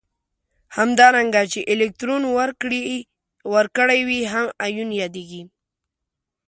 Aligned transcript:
همدارنګه 0.77 1.41
چې 1.51 1.59
الکترون 1.73 2.23
ورکړی 3.57 3.99
وي 4.07 4.21
هم 4.33 4.45
ایون 4.65 4.89
یادیږي. 5.01 5.41